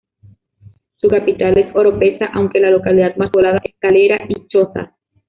[0.95, 4.89] Su capital es Oropesa aunque la localidad más poblada es Calera y Chozas.